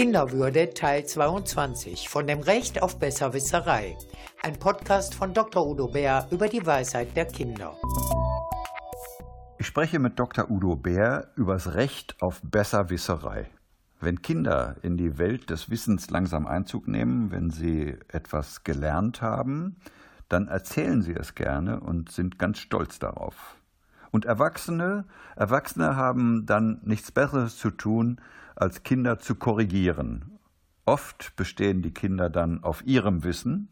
[0.00, 3.98] Kinderwürde Teil 22 von dem Recht auf Besserwisserei.
[4.42, 5.66] Ein Podcast von Dr.
[5.66, 7.76] Udo Bär über die Weisheit der Kinder.
[9.58, 10.50] Ich spreche mit Dr.
[10.50, 13.50] Udo Bär über das Recht auf Besserwisserei.
[14.00, 19.76] Wenn Kinder in die Welt des Wissens langsam Einzug nehmen, wenn sie etwas gelernt haben,
[20.30, 23.59] dann erzählen sie es gerne und sind ganz stolz darauf.
[24.10, 25.04] Und Erwachsene,
[25.36, 28.20] Erwachsene haben dann nichts Besseres zu tun,
[28.56, 30.38] als Kinder zu korrigieren.
[30.84, 33.68] Oft bestehen die Kinder dann auf ihrem Wissen.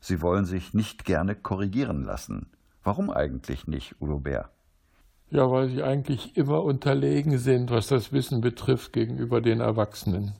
[0.00, 2.46] Sie wollen sich nicht gerne korrigieren lassen.
[2.82, 4.50] Warum eigentlich nicht, Udo Bär?
[5.30, 10.34] Ja, weil sie eigentlich immer unterlegen sind, was das Wissen betrifft gegenüber den Erwachsenen.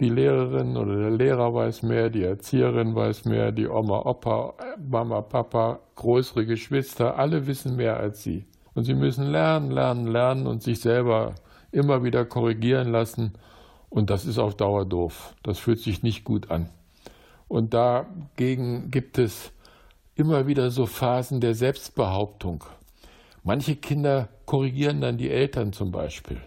[0.00, 5.22] Die Lehrerin oder der Lehrer weiß mehr, die Erzieherin weiß mehr, die Oma, Opa, Mama,
[5.22, 8.44] Papa, größere Geschwister, alle wissen mehr als sie.
[8.78, 11.34] Und sie müssen lernen, lernen, lernen und sich selber
[11.72, 13.32] immer wieder korrigieren lassen.
[13.90, 15.34] Und das ist auf Dauer doof.
[15.42, 16.70] Das fühlt sich nicht gut an.
[17.48, 19.50] Und dagegen gibt es
[20.14, 22.62] immer wieder so Phasen der Selbstbehauptung.
[23.42, 26.40] Manche Kinder korrigieren dann die Eltern zum Beispiel.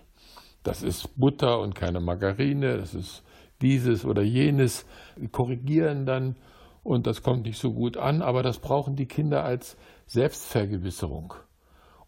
[0.63, 3.23] Das ist Butter und keine Margarine, das ist
[3.61, 4.85] dieses oder jenes,
[5.33, 6.38] korrigieren dann
[6.81, 11.33] und das kommt nicht so gut an, aber das brauchen die Kinder als Selbstvergewisserung.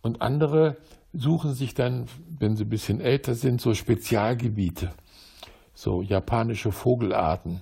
[0.03, 0.75] Und andere
[1.13, 4.91] suchen sich dann, wenn sie ein bisschen älter sind, so Spezialgebiete,
[5.73, 7.61] so japanische Vogelarten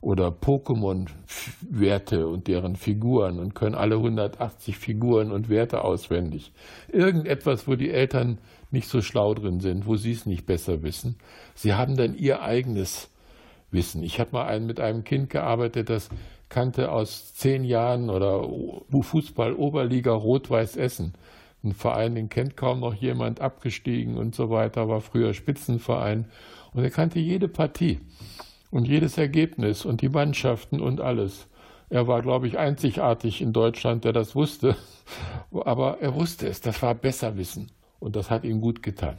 [0.00, 6.52] oder Pokémon-Werte und deren Figuren und können alle 180 Figuren und Werte auswendig.
[6.88, 8.38] Irgendetwas, wo die Eltern
[8.70, 11.16] nicht so schlau drin sind, wo sie es nicht besser wissen.
[11.54, 13.10] Sie haben dann ihr eigenes
[13.72, 14.04] Wissen.
[14.04, 16.10] Ich habe mal ein, mit einem Kind gearbeitet, das
[16.48, 18.48] kannte aus zehn Jahren oder
[19.00, 21.14] Fußball Oberliga Rot-Weiß Essen.
[21.64, 26.26] Ein Verein, den kennt kaum noch jemand, abgestiegen und so weiter, war früher Spitzenverein.
[26.72, 28.00] Und er kannte jede Partie
[28.70, 31.46] und jedes Ergebnis und die Mannschaften und alles.
[31.88, 34.76] Er war, glaube ich, einzigartig in Deutschland, der das wusste.
[35.52, 37.70] Aber er wusste es, das war Besserwissen.
[38.00, 39.16] Und das hat ihm gut getan.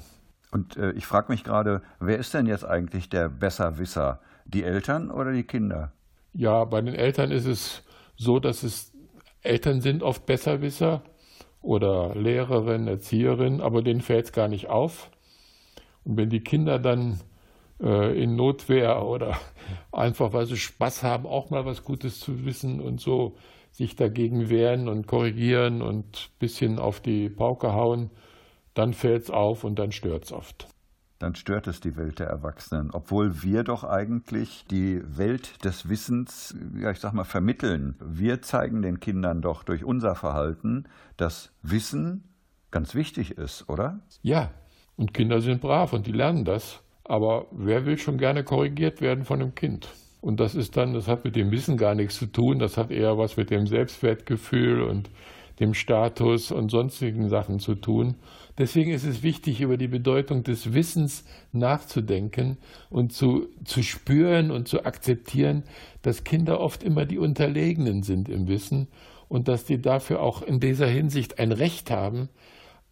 [0.51, 4.19] Und äh, ich frage mich gerade, wer ist denn jetzt eigentlich der Besserwisser?
[4.45, 5.93] Die Eltern oder die Kinder?
[6.33, 7.83] Ja, bei den Eltern ist es
[8.15, 8.91] so, dass es
[9.41, 11.03] Eltern sind oft Besserwisser
[11.63, 15.09] oder Lehrerin, Erzieherin, aber denen fällt es gar nicht auf.
[16.03, 17.21] Und wenn die Kinder dann
[17.81, 19.39] äh, in Notwehr oder
[19.91, 23.35] einfach, weil sie Spaß haben, auch mal was Gutes zu wissen und so
[23.71, 28.11] sich dagegen wehren und korrigieren und ein bisschen auf die Pauke hauen,
[28.75, 30.67] dann fällt es auf und dann stört es oft
[31.23, 36.53] dann stört es die Welt der Erwachsenen, obwohl wir doch eigentlich die Welt des Wissens,
[36.77, 37.95] ja, ich sag mal, vermitteln.
[38.03, 40.83] Wir zeigen den Kindern doch durch unser Verhalten,
[41.15, 42.25] dass Wissen
[42.71, 44.01] ganz wichtig ist, oder?
[44.21, 44.51] Ja,
[44.97, 46.81] und Kinder sind brav und die lernen das.
[47.05, 49.89] Aber wer will schon gerne korrigiert werden von einem Kind?
[50.19, 52.91] Und das ist dann, das hat mit dem Wissen gar nichts zu tun, das hat
[52.91, 55.09] eher was mit dem Selbstwertgefühl und
[55.59, 58.15] dem Status und sonstigen Sachen zu tun.
[58.57, 62.57] Deswegen ist es wichtig, über die Bedeutung des Wissens nachzudenken
[62.89, 65.63] und zu, zu spüren und zu akzeptieren,
[66.01, 68.87] dass Kinder oft immer die Unterlegenen sind im Wissen
[69.27, 72.29] und dass die dafür auch in dieser Hinsicht ein Recht haben,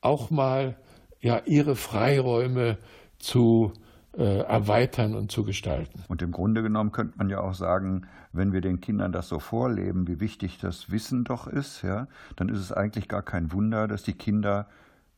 [0.01, 0.75] auch mal
[1.19, 2.78] ja, ihre Freiräume
[3.19, 3.73] zu
[4.13, 6.03] erweitern und zu gestalten.
[6.07, 9.39] Und im Grunde genommen könnte man ja auch sagen, wenn wir den Kindern das so
[9.39, 13.88] vorleben, wie wichtig das Wissen doch ist, ja, dann ist es eigentlich gar kein Wunder,
[13.88, 14.67] dass die Kinder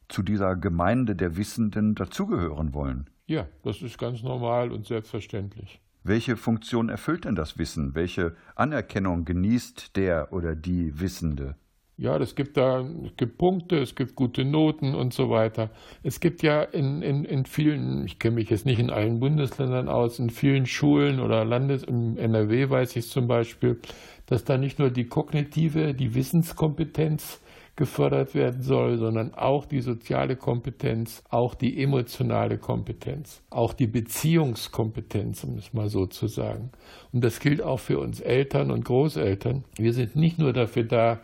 [0.09, 3.09] zu dieser Gemeinde der Wissenden dazugehören wollen.
[3.26, 5.80] Ja, das ist ganz normal und selbstverständlich.
[6.04, 7.96] Welche Funktion erfüllt denn das Wissen?
[7.96, 11.56] Welche Anerkennung genießt der oder die Wissende?
[11.96, 15.70] Ja, es gibt da es gibt Punkte, es gibt gute Noten und so weiter.
[16.02, 19.88] Es gibt ja in, in, in vielen, ich kenne mich jetzt nicht in allen Bundesländern
[19.90, 23.80] aus, in vielen Schulen oder Landes, im NRW weiß ich zum Beispiel,
[24.26, 27.42] dass da nicht nur die kognitive, die Wissenskompetenz
[27.76, 35.44] gefördert werden soll, sondern auch die soziale Kompetenz, auch die emotionale Kompetenz, auch die Beziehungskompetenz,
[35.44, 36.72] um es mal so zu sagen.
[37.12, 39.63] Und das gilt auch für uns Eltern und Großeltern.
[39.78, 41.22] Wir sind nicht nur dafür da,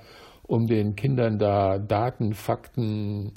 [0.50, 3.34] um den Kindern da Daten, Fakten,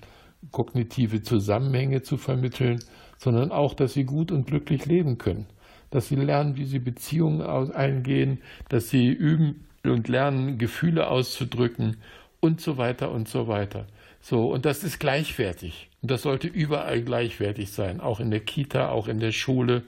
[0.51, 2.79] kognitive Zusammenhänge zu vermitteln,
[3.19, 5.47] sondern auch, dass sie gut und glücklich leben können,
[5.91, 11.99] dass sie lernen, wie sie Beziehungen eingehen, dass sie üben und lernen, Gefühle auszudrücken
[12.41, 13.87] und so weiter und so weiter.
[14.23, 15.91] So, und das ist gleichwertig.
[16.01, 19.83] Und das sollte überall gleichwertig sein, auch in der Kita, auch in der Schule.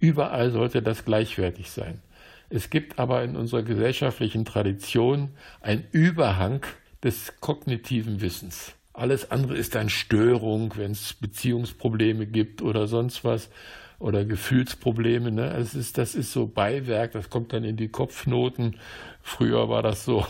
[0.00, 2.02] Überall sollte das gleichwertig sein.
[2.50, 5.30] Es gibt aber in unserer gesellschaftlichen Tradition
[5.60, 6.64] einen Überhang
[7.02, 8.72] des kognitiven Wissens.
[8.92, 13.50] Alles andere ist dann Störung, wenn es Beziehungsprobleme gibt oder sonst was.
[13.98, 15.30] oder Gefühlsprobleme.
[15.30, 15.50] Ne?
[15.56, 18.76] Es ist, das ist so Beiwerk, das kommt dann in die Kopfnoten.
[19.22, 20.26] Früher war das so.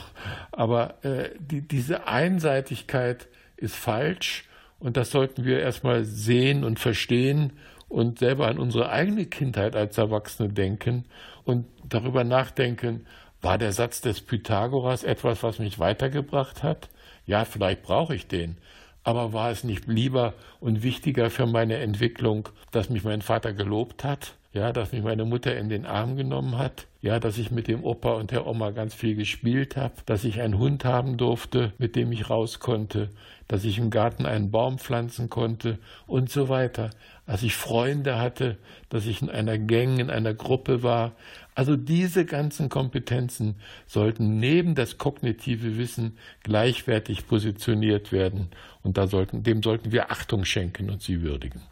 [0.52, 4.44] Aber äh, die, diese Einseitigkeit ist falsch
[4.78, 7.52] und das sollten wir erstmal sehen und verstehen
[7.88, 11.04] und selber an unsere eigene Kindheit als Erwachsene denken
[11.44, 13.06] und darüber nachdenken,
[13.40, 16.88] war der Satz des Pythagoras etwas, was mich weitergebracht hat?
[17.26, 18.58] Ja, vielleicht brauche ich den.
[19.04, 24.04] Aber war es nicht lieber und wichtiger für meine Entwicklung, dass mich mein Vater gelobt
[24.04, 24.34] hat?
[24.58, 26.88] Ja, dass mich meine Mutter in den Arm genommen hat?
[27.00, 30.40] Ja, dass ich mit dem Opa und der Oma ganz viel gespielt habe, dass ich
[30.40, 33.08] einen Hund haben durfte, mit dem ich raus konnte,
[33.46, 35.78] dass ich im Garten einen Baum pflanzen konnte
[36.08, 36.90] und so weiter.
[37.24, 38.58] Als ich Freunde hatte,
[38.88, 41.12] dass ich in einer Gang, in einer Gruppe war.
[41.54, 48.48] Also diese ganzen Kompetenzen sollten neben das kognitive Wissen gleichwertig positioniert werden.
[48.82, 51.62] Und da sollten, dem sollten wir Achtung schenken und sie würdigen.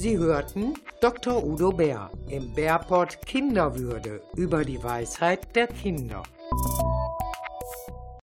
[0.00, 1.44] Sie hörten Dr.
[1.44, 6.22] Udo Bär im Bärport Kinderwürde über die Weisheit der Kinder.